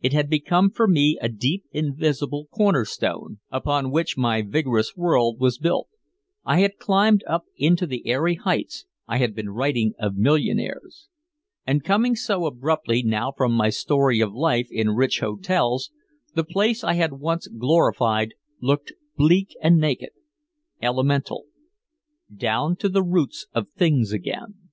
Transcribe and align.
It 0.00 0.14
had 0.14 0.30
become 0.30 0.70
for 0.70 0.88
me 0.88 1.18
a 1.20 1.28
deep 1.28 1.64
invisible 1.70 2.46
corner 2.46 2.86
stone 2.86 3.40
upon 3.50 3.90
which 3.90 4.16
my 4.16 4.40
vigorous 4.40 4.96
world 4.96 5.38
was 5.38 5.58
built. 5.58 5.88
I 6.46 6.60
had 6.60 6.78
climbed 6.78 7.22
up 7.26 7.44
into 7.58 7.86
the 7.86 8.06
airy 8.06 8.36
heights, 8.36 8.86
I 9.06 9.18
had 9.18 9.34
been 9.34 9.50
writing 9.50 9.92
of 9.98 10.16
millionaires. 10.16 11.10
And 11.66 11.84
coming 11.84 12.16
so 12.16 12.46
abruptly 12.46 13.02
now 13.02 13.32
from 13.32 13.52
my 13.52 13.68
story 13.68 14.18
of 14.18 14.32
life 14.32 14.68
in 14.70 14.92
rich 14.94 15.20
hotels, 15.20 15.90
the 16.34 16.42
place 16.42 16.82
I 16.82 16.94
had 16.94 17.12
once 17.12 17.46
glorified 17.46 18.32
looked 18.62 18.94
bleak 19.18 19.54
and 19.62 19.76
naked, 19.76 20.12
elemental. 20.80 21.44
Down 22.34 22.76
to 22.76 22.88
the 22.88 23.02
roots 23.02 23.46
of 23.52 23.68
things 23.76 24.10
again. 24.10 24.70